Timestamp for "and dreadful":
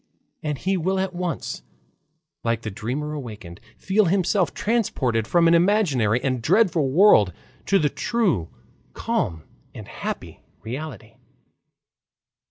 6.23-6.89